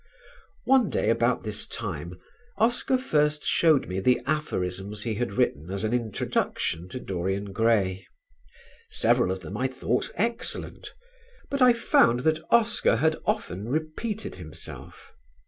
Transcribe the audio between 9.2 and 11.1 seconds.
of them I thought excellent;